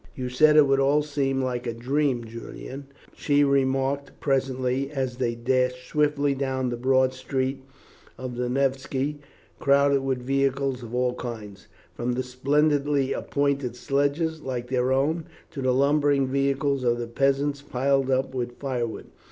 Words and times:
"You 0.15 0.29
said 0.29 0.55
it 0.57 0.65
would 0.67 0.79
all 0.79 1.03
seem 1.03 1.43
like 1.43 1.67
a 1.67 1.75
dream, 1.75 2.23
Julian," 2.25 2.87
she 3.15 3.43
remarked 3.43 4.19
presently, 4.19 4.89
as 4.89 5.17
they 5.17 5.35
dashed 5.35 5.87
swiftly 5.89 6.33
down 6.33 6.69
the 6.69 6.75
broad 6.75 7.13
street 7.13 7.63
of 8.17 8.35
the 8.35 8.49
Nevsky, 8.49 9.19
crowded 9.59 10.01
with 10.01 10.17
vehicles 10.23 10.81
of 10.81 10.95
all 10.95 11.13
kinds, 11.13 11.67
from 11.93 12.13
the 12.13 12.23
splendidly 12.23 13.13
appointed 13.13 13.75
sledges, 13.75 14.41
like 14.41 14.69
their 14.69 14.91
own, 14.91 15.25
to 15.51 15.61
the 15.61 15.71
lumbering 15.71 16.25
vehicles 16.25 16.83
of 16.83 16.97
the 16.97 17.05
peasants 17.05 17.61
piled 17.61 18.09
up 18.09 18.33
with 18.33 18.57
firewood. 18.57 19.05